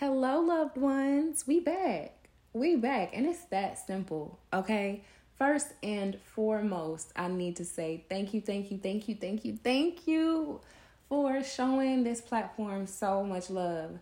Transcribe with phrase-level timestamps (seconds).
[0.00, 1.44] Hello, loved ones.
[1.44, 2.28] We back.
[2.52, 3.10] We back.
[3.14, 5.02] And it's that simple, okay?
[5.36, 9.58] First and foremost, I need to say thank you, thank you, thank you, thank you,
[9.64, 10.60] thank you
[11.08, 13.98] for showing this platform so much love.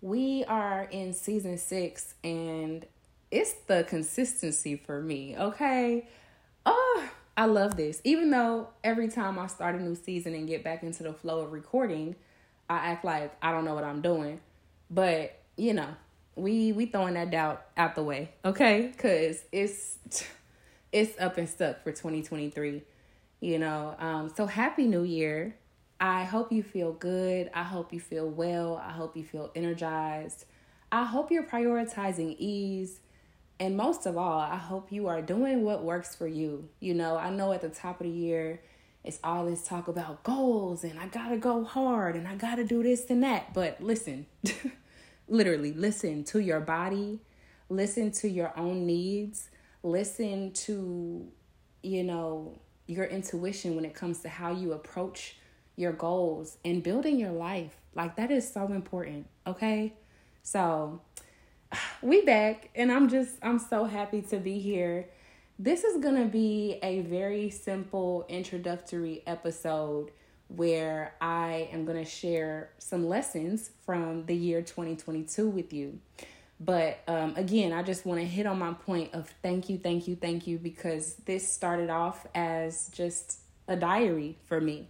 [0.00, 2.86] We are in season six, and
[3.32, 6.06] it's the consistency for me, okay?
[6.64, 8.00] Oh, I love this.
[8.04, 11.40] Even though every time I start a new season and get back into the flow
[11.40, 12.14] of recording,
[12.70, 14.38] I act like I don't know what I'm doing.
[14.92, 15.88] But, you know,
[16.36, 18.92] we we throwing that doubt out the way, okay?
[18.96, 19.98] Cuz it's
[20.92, 22.82] it's up and stuck for 2023.
[23.40, 25.56] You know, um so happy new year.
[26.00, 27.50] I hope you feel good.
[27.54, 28.76] I hope you feel well.
[28.76, 30.46] I hope you feel energized.
[30.90, 33.00] I hope you're prioritizing ease
[33.62, 36.68] and most of all, I hope you are doing what works for you.
[36.80, 38.60] You know, I know at the top of the year,
[39.04, 42.82] it's all this talk about goals and I gotta go hard and I gotta do
[42.82, 43.54] this and that.
[43.54, 44.26] But listen,
[45.32, 47.18] literally, listen to your body,
[47.68, 49.48] listen to your own needs,
[49.82, 51.26] listen to,
[51.82, 55.36] you know, your intuition when it comes to how you approach
[55.74, 57.74] your goals and building your life.
[57.94, 59.94] Like, that is so important, okay?
[60.42, 61.00] So,
[62.02, 65.08] we back and I'm just I'm so happy to be here.
[65.58, 70.10] This is going to be a very simple introductory episode
[70.56, 75.98] where I am going to share some lessons from the year 2022 with you.
[76.60, 80.06] But um, again, I just want to hit on my point of thank you, thank
[80.06, 84.88] you, thank you, because this started off as just a diary for me.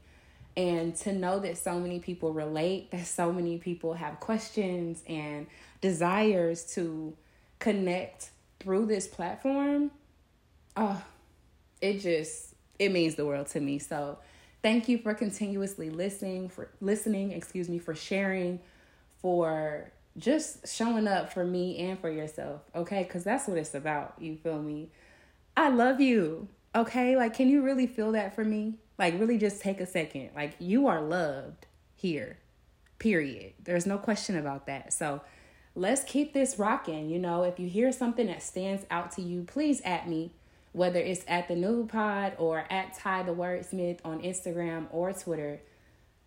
[0.54, 5.46] And to know that so many people relate, that so many people have questions and
[5.80, 7.16] desires to
[7.58, 9.90] connect through this platform,
[10.76, 11.02] oh,
[11.80, 13.78] it just it means the world to me.
[13.78, 14.18] So
[14.62, 18.60] thank you for continuously listening, for listening, excuse me, for sharing,
[19.20, 23.02] for just showing up for me and for yourself, okay?
[23.02, 24.14] Because that's what it's about.
[24.18, 24.90] You feel me?
[25.56, 27.16] I love you, okay?
[27.16, 28.74] Like, can you really feel that for me?
[28.98, 30.30] Like, really just take a second.
[30.34, 32.38] Like, you are loved here,
[32.98, 33.54] period.
[33.62, 34.92] There's no question about that.
[34.92, 35.22] So,
[35.74, 37.08] let's keep this rocking.
[37.08, 40.32] You know, if you hear something that stands out to you, please at me,
[40.72, 45.60] whether it's at the Nude Pod or at Ty the Wordsmith on Instagram or Twitter.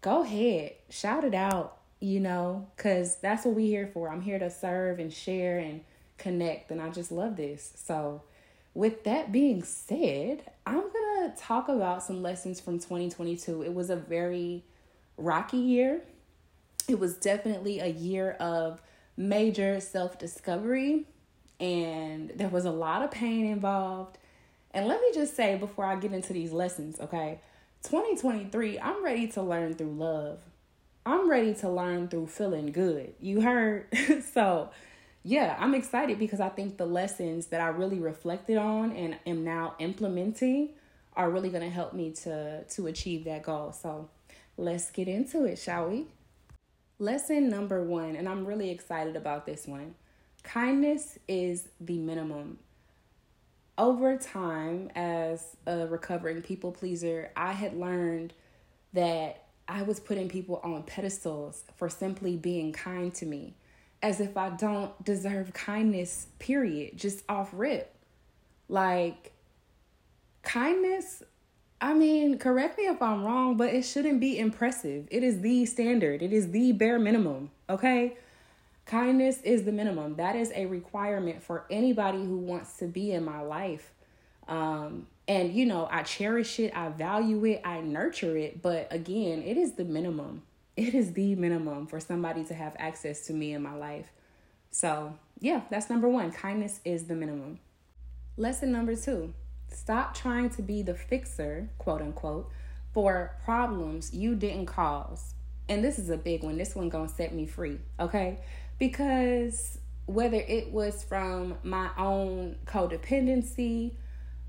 [0.01, 4.09] Go ahead, shout it out, you know, because that's what we're here for.
[4.09, 5.81] I'm here to serve and share and
[6.17, 7.73] connect, and I just love this.
[7.75, 8.21] So,
[8.73, 13.63] with that being said, I'm gonna talk about some lessons from 2022.
[13.63, 14.63] It was a very
[15.17, 16.01] rocky year.
[16.87, 18.81] It was definitely a year of
[19.17, 21.05] major self discovery,
[21.59, 24.17] and there was a lot of pain involved.
[24.75, 27.39] And let me just say before I get into these lessons, okay?
[27.83, 30.39] 2023, I'm ready to learn through love.
[31.05, 33.13] I'm ready to learn through feeling good.
[33.21, 33.87] You heard?
[34.33, 34.71] so,
[35.23, 39.45] yeah, I'm excited because I think the lessons that I really reflected on and am
[39.45, 40.71] now implementing
[41.15, 43.71] are really going to help me to to achieve that goal.
[43.71, 44.09] So,
[44.57, 46.07] let's get into it, shall we?
[46.99, 49.95] Lesson number one, and I'm really excited about this one
[50.43, 52.59] kindness is the minimum.
[53.77, 58.33] Over time, as a recovering people pleaser, I had learned
[58.93, 63.55] that I was putting people on pedestals for simply being kind to me,
[64.01, 67.93] as if I don't deserve kindness, period, just off rip.
[68.69, 69.33] Like,
[70.43, 71.23] kindness
[71.81, 75.07] I mean, correct me if I'm wrong, but it shouldn't be impressive.
[75.11, 78.17] It is the standard, it is the bare minimum, okay?
[78.85, 80.15] Kindness is the minimum.
[80.15, 83.91] That is a requirement for anybody who wants to be in my life.
[84.47, 89.41] Um, and you know, I cherish it, I value it, I nurture it, but again,
[89.41, 90.43] it is the minimum.
[90.77, 94.11] It is the minimum for somebody to have access to me in my life.
[94.71, 96.33] So, yeah, that's number one.
[96.33, 97.59] Kindness is the minimum.
[98.35, 99.33] Lesson number two
[99.69, 102.51] Stop trying to be the fixer, quote unquote,
[102.91, 105.33] for problems you didn't cause.
[105.69, 106.57] And this is a big one.
[106.57, 108.39] This one gonna set me free, okay?
[108.77, 113.93] Because whether it was from my own codependency,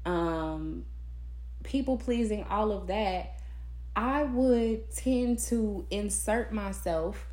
[0.04, 0.84] um,
[1.64, 3.40] people pleasing, all of that,
[3.94, 7.26] I would tend to insert myself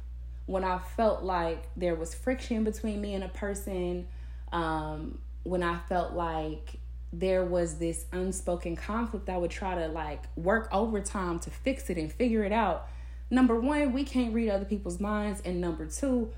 [0.45, 4.07] when I felt like there was friction between me and a person,
[4.51, 6.79] um, when I felt like
[7.11, 11.97] there was this unspoken conflict, I would try to like work overtime to fix it
[11.97, 12.87] and figure it out.
[13.29, 15.41] Number one, we can't read other people's minds.
[15.45, 16.31] And number two,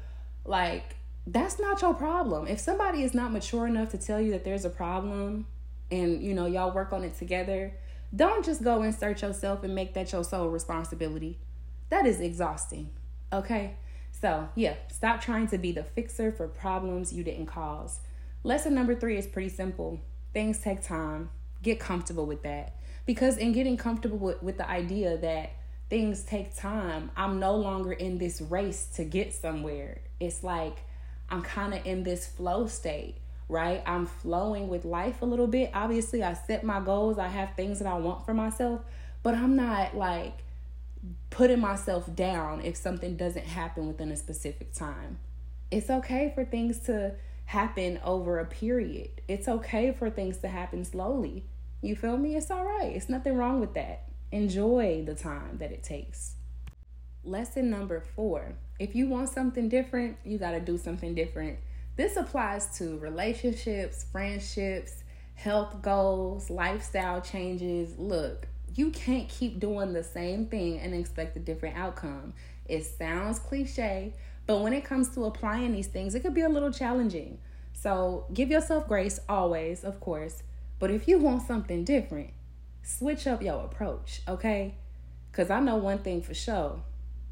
[0.45, 0.95] like,
[1.27, 2.47] that's not your problem.
[2.47, 5.47] If somebody is not mature enough to tell you that there's a problem
[5.91, 7.73] and you know y'all work on it together,
[8.15, 11.39] don't just go insert yourself and make that your sole responsibility.
[11.89, 12.89] That is exhausting.
[13.33, 13.75] Okay?
[14.11, 17.99] So, yeah, stop trying to be the fixer for problems you didn't cause.
[18.43, 19.99] Lesson number three is pretty simple
[20.35, 21.29] things take time.
[21.63, 22.75] Get comfortable with that.
[23.05, 25.53] Because in getting comfortable with, with the idea that
[25.89, 30.01] things take time, I'm no longer in this race to get somewhere.
[30.19, 30.79] It's like
[31.29, 33.15] I'm kind of in this flow state,
[33.49, 33.83] right?
[33.85, 35.71] I'm flowing with life a little bit.
[35.73, 38.81] Obviously, I set my goals, I have things that I want for myself,
[39.23, 40.39] but I'm not like
[41.29, 45.19] putting myself down if something doesn't happen within a specific time.
[45.71, 47.15] It's okay for things to
[47.45, 49.21] happen over a period.
[49.27, 51.45] It's okay for things to happen slowly.
[51.81, 52.35] You feel me?
[52.35, 52.91] It's all right.
[52.95, 54.07] It's nothing wrong with that.
[54.35, 56.35] Enjoy the time that it takes.
[57.23, 61.57] Lesson number four if you want something different, you got to do something different.
[61.95, 65.05] This applies to relationships, friendships,
[65.35, 67.97] health goals, lifestyle changes.
[67.97, 72.33] Look, you can't keep doing the same thing and expect a different outcome.
[72.65, 74.15] It sounds cliche,
[74.47, 77.39] but when it comes to applying these things, it could be a little challenging.
[77.71, 80.43] So give yourself grace always, of course.
[80.77, 82.31] But if you want something different,
[82.85, 84.75] switch up your approach, okay?
[85.31, 86.79] Because I know one thing for sure.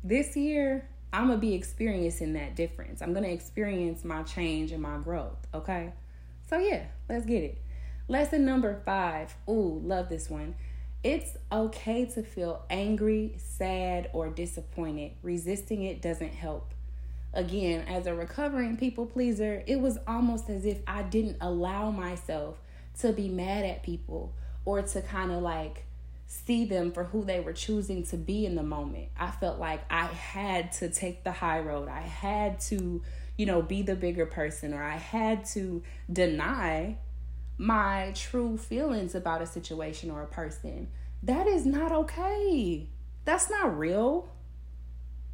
[0.03, 3.01] This year, I'm going to be experiencing that difference.
[3.01, 5.93] I'm going to experience my change and my growth, okay?
[6.49, 7.61] So, yeah, let's get it.
[8.07, 9.35] Lesson number five.
[9.47, 10.55] Ooh, love this one.
[11.03, 15.11] It's okay to feel angry, sad, or disappointed.
[15.21, 16.73] Resisting it doesn't help.
[17.33, 22.59] Again, as a recovering people pleaser, it was almost as if I didn't allow myself
[22.99, 24.33] to be mad at people
[24.65, 25.85] or to kind of like
[26.25, 29.09] see them for who they were choosing to be in the moment.
[29.17, 31.89] I felt like I had to take the high road.
[31.89, 33.01] I had to,
[33.37, 36.97] you know, be the bigger person or I had to deny
[37.57, 40.89] my true feelings about a situation or a person.
[41.21, 42.87] That is not okay.
[43.25, 44.27] That's not real.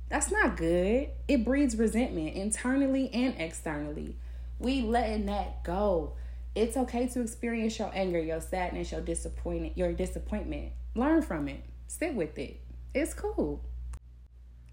[0.09, 1.09] That's not good.
[1.27, 4.17] It breeds resentment internally and externally.
[4.59, 6.13] We letting that go.
[6.59, 10.73] It's okay to experience your anger, your sadness, your disappointment, your disappointment.
[10.93, 11.63] Learn from it.
[11.87, 12.59] Sit with it.
[12.93, 13.63] It's cool.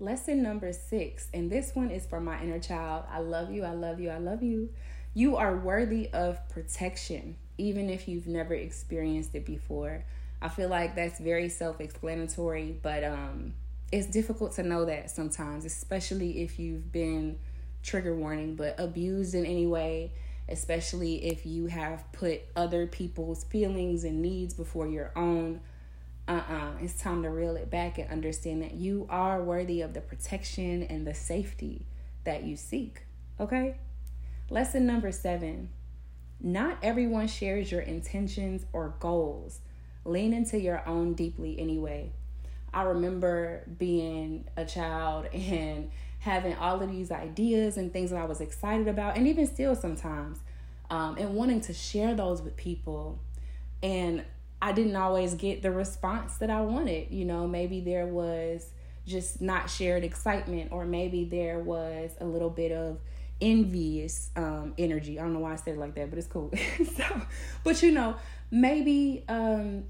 [0.00, 3.04] Lesson number six, and this one is for my inner child.
[3.08, 4.70] I love you, I love you, I love you.
[5.14, 10.04] You are worthy of protection, even if you've never experienced it before.
[10.42, 13.54] I feel like that's very self explanatory, but um,
[13.92, 17.38] it's difficult to know that sometimes, especially if you've been
[17.84, 20.10] trigger warning, but abused in any way,
[20.48, 25.60] especially if you have put other people's feelings and needs before your own.
[26.28, 26.54] Uh uh-uh.
[26.54, 30.00] uh it's time to reel it back and understand that you are worthy of the
[30.00, 31.86] protection and the safety
[32.24, 33.02] that you seek.
[33.40, 33.76] Okay?
[34.50, 35.70] Lesson number seven
[36.40, 39.60] not everyone shares your intentions or goals.
[40.04, 42.12] Lean into your own deeply anyway.
[42.72, 45.90] I remember being a child and
[46.26, 49.74] having all of these ideas and things that I was excited about, and even still
[49.76, 50.40] sometimes,
[50.90, 53.20] um, and wanting to share those with people.
[53.82, 54.24] And
[54.60, 57.12] I didn't always get the response that I wanted.
[57.12, 58.70] You know, maybe there was
[59.06, 62.98] just not shared excitement, or maybe there was a little bit of
[63.40, 65.20] envious um, energy.
[65.20, 66.52] I don't know why I said it like that, but it's cool.
[66.96, 67.22] so,
[67.62, 68.16] but you know,
[68.50, 69.84] maybe, um,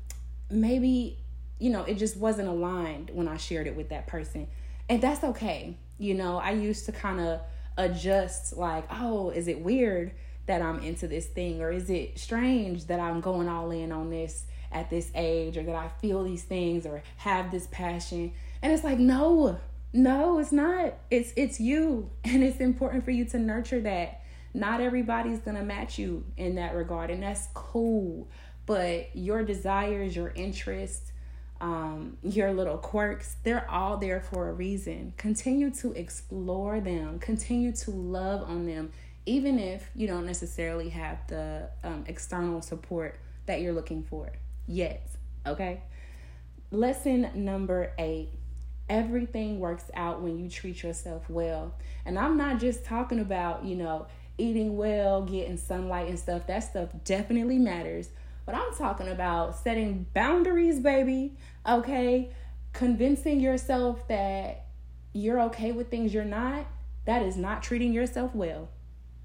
[0.50, 1.18] maybe
[1.58, 4.48] you know, it just wasn't aligned when I shared it with that person.
[4.88, 5.78] And that's okay.
[5.98, 7.40] You know, I used to kind of
[7.76, 10.12] adjust like, oh, is it weird
[10.46, 11.60] that I'm into this thing?
[11.60, 15.56] Or is it strange that I'm going all in on this at this age?
[15.56, 18.32] Or that I feel these things or have this passion?
[18.62, 19.58] And it's like, no,
[19.92, 20.94] no, it's not.
[21.10, 22.10] It's it's you.
[22.24, 24.22] And it's important for you to nurture that.
[24.52, 28.28] Not everybody's gonna match you in that regard, and that's cool.
[28.64, 31.12] But your desires, your interests,
[31.60, 35.12] um, your little quirks, they're all there for a reason.
[35.16, 38.92] Continue to explore them, continue to love on them,
[39.24, 44.32] even if you don't necessarily have the um, external support that you're looking for
[44.66, 45.08] yet.
[45.46, 45.80] Okay.
[46.70, 48.30] Lesson number eight
[48.88, 51.74] everything works out when you treat yourself well.
[52.04, 54.06] And I'm not just talking about, you know,
[54.38, 56.46] eating well, getting sunlight and stuff.
[56.46, 58.10] That stuff definitely matters.
[58.46, 61.36] But I'm talking about setting boundaries, baby.
[61.68, 62.30] Okay?
[62.72, 64.66] Convincing yourself that
[65.12, 66.66] you're okay with things you're not.
[67.04, 68.68] That is not treating yourself well.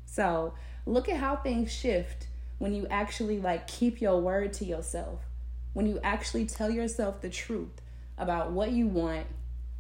[0.05, 5.21] So, look at how things shift when you actually like keep your word to yourself.
[5.73, 7.81] When you actually tell yourself the truth
[8.17, 9.27] about what you want,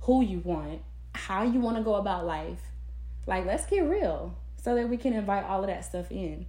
[0.01, 0.81] who you want,
[1.13, 2.61] how you want to go about life.
[3.27, 6.45] Like, let's get real so that we can invite all of that stuff in.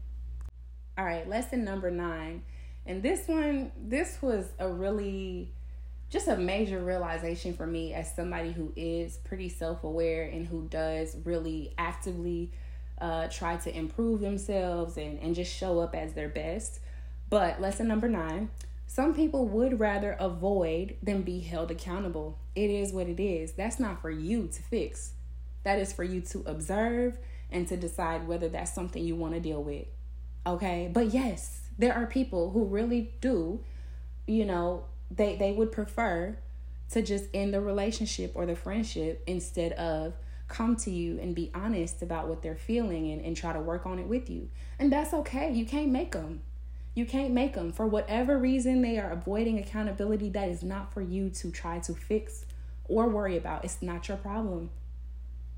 [0.96, 2.42] All right, lesson number nine
[2.86, 5.52] and this one, this was a really
[6.10, 10.66] just a major realization for me as somebody who is pretty self aware and who
[10.68, 12.50] does really actively
[13.00, 16.80] uh, try to improve themselves and, and just show up as their best.
[17.30, 18.50] But lesson number nine
[18.92, 22.36] some people would rather avoid than be held accountable.
[22.54, 23.52] It is what it is.
[23.52, 25.12] That's not for you to fix.
[25.62, 27.16] That is for you to observe
[27.50, 29.86] and to decide whether that's something you want to deal with.
[30.46, 30.90] Okay?
[30.92, 33.60] But yes, there are people who really do,
[34.26, 36.36] you know, they they would prefer
[36.90, 40.14] to just end the relationship or the friendship instead of
[40.48, 43.86] come to you and be honest about what they're feeling and, and try to work
[43.86, 44.50] on it with you.
[44.78, 45.50] And that's okay.
[45.50, 46.42] You can't make them.
[46.94, 47.72] You can't make them.
[47.72, 51.94] For whatever reason they are avoiding accountability, that is not for you to try to
[51.94, 52.44] fix
[52.84, 53.64] or worry about.
[53.64, 54.68] It's not your problem.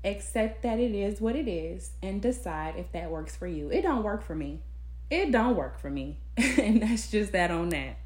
[0.05, 3.69] Accept that it is what it is and decide if that works for you.
[3.69, 4.59] It don't work for me.
[5.09, 6.17] It don't work for me.
[6.37, 7.97] and that's just that on that.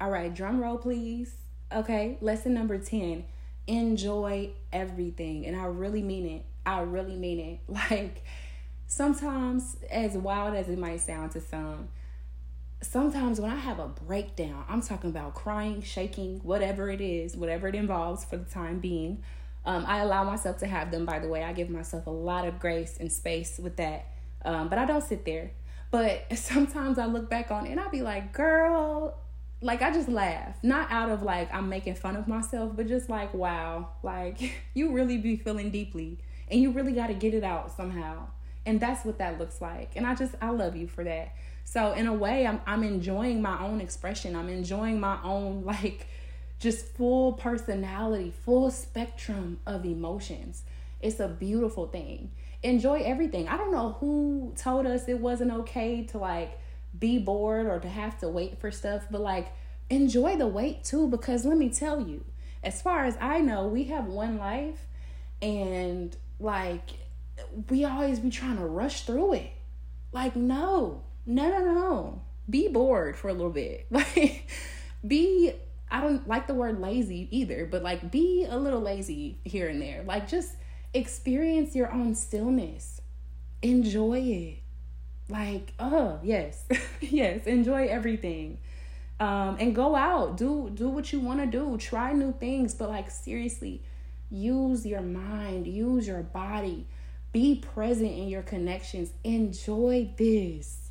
[0.00, 1.34] All right, drum roll please.
[1.72, 3.24] Okay, lesson number 10.
[3.66, 5.46] Enjoy everything.
[5.46, 6.44] And I really mean it.
[6.66, 7.60] I really mean it.
[7.90, 8.22] Like
[8.86, 11.88] sometimes as wild as it might sound to some,
[12.82, 17.68] sometimes when I have a breakdown, I'm talking about crying, shaking, whatever it is, whatever
[17.68, 19.22] it involves for the time being.
[19.64, 21.44] Um, I allow myself to have them, by the way.
[21.44, 24.06] I give myself a lot of grace and space with that.
[24.44, 25.52] Um, but I don't sit there.
[25.92, 29.16] But sometimes I look back on it and I'll be like, girl,
[29.60, 30.56] like I just laugh.
[30.64, 34.40] Not out of like I'm making fun of myself, but just like, wow, like
[34.74, 36.18] you really be feeling deeply
[36.50, 38.26] and you really got to get it out somehow.
[38.66, 39.92] And that's what that looks like.
[39.96, 41.34] And I just, I love you for that.
[41.64, 44.34] So in a way, I'm I'm enjoying my own expression.
[44.34, 46.06] I'm enjoying my own like
[46.58, 50.62] just full personality, full spectrum of emotions.
[51.02, 52.30] It's a beautiful thing.
[52.62, 53.48] Enjoy everything.
[53.48, 56.58] I don't know who told us it wasn't okay to like
[56.98, 59.52] be bored or to have to wait for stuff, but like
[59.90, 62.24] enjoy the wait too because let me tell you,
[62.62, 64.86] as far as I know, we have one life
[65.40, 66.90] and like
[67.68, 69.50] we always be trying to rush through it.
[70.12, 72.22] Like no, no, no, no.
[72.48, 73.86] Be bored for a little bit.
[73.90, 74.48] Like,
[75.06, 75.52] be,
[75.90, 79.82] I don't like the word lazy either, but like, be a little lazy here and
[79.82, 80.04] there.
[80.04, 80.54] Like, just
[80.94, 83.00] experience your own stillness.
[83.62, 84.58] Enjoy it.
[85.28, 86.64] Like, oh, yes.
[87.00, 88.58] yes, enjoy everything.
[89.20, 92.88] Um, and go out, do do what you want to do, try new things, but
[92.88, 93.80] like seriously,
[94.30, 96.88] use your mind, use your body,
[97.30, 100.82] be present in your connections, enjoy this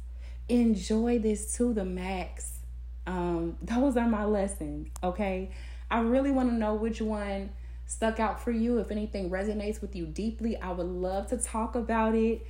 [0.51, 2.59] enjoy this to the max.
[3.07, 5.51] Um, those are my lessons, okay?
[5.89, 7.51] I really want to know which one
[7.91, 8.77] stuck out for you.
[8.77, 12.45] If anything resonates with you deeply, I would love to talk about it.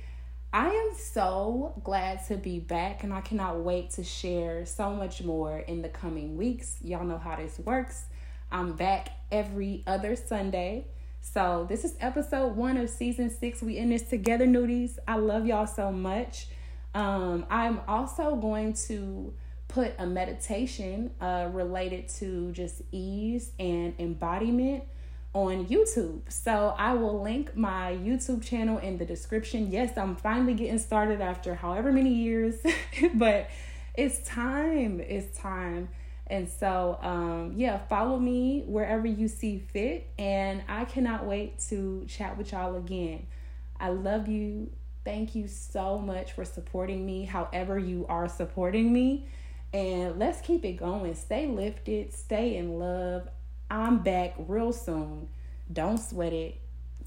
[0.52, 5.22] I am so glad to be back, and I cannot wait to share so much
[5.22, 6.76] more in the coming weeks.
[6.82, 8.04] Y'all know how this works.
[8.52, 10.86] I'm back every other Sunday.
[11.22, 13.62] So, this is episode one of season six.
[13.62, 14.98] We in this together, nudies.
[15.08, 16.48] I love y'all so much.
[16.94, 19.32] Um, I'm also going to
[19.68, 24.84] put a meditation uh, related to just ease and embodiment
[25.34, 26.20] on YouTube.
[26.30, 29.70] So I will link my YouTube channel in the description.
[29.70, 32.56] Yes, I'm finally getting started after however many years,
[33.14, 33.48] but
[33.94, 35.00] it's time.
[35.00, 35.88] It's time.
[36.26, 40.08] And so, um, yeah, follow me wherever you see fit.
[40.18, 43.26] And I cannot wait to chat with y'all again.
[43.78, 44.70] I love you
[45.04, 49.26] Thank you so much for supporting me, however, you are supporting me.
[49.72, 51.14] And let's keep it going.
[51.14, 53.28] Stay lifted, stay in love.
[53.72, 55.30] I'm back real soon.
[55.72, 56.60] Don't sweat it.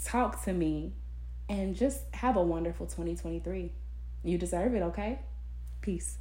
[0.04, 0.94] Talk to me
[1.48, 3.72] and just have a wonderful 2023.
[4.24, 5.20] You deserve it, okay?
[5.82, 6.18] Peace.